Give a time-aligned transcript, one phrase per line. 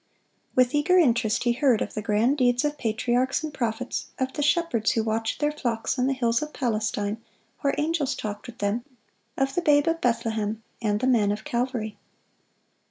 [0.55, 4.41] With eager interest he heard of the grand deeds of patriarchs and prophets, of the
[4.41, 7.23] shepherds who watched their flocks on the hills of Palestine
[7.59, 8.83] where angels talked with them,
[9.37, 11.99] of the Babe of Bethlehem and the Man of Calvary.